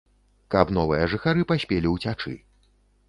Каб 0.53 0.71
новыя 0.77 1.03
жыхары 1.13 1.45
паспелі 1.53 1.93
ўцячы. 1.95 2.33